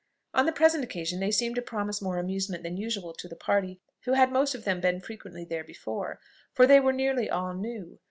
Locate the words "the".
0.47-0.51, 3.27-3.35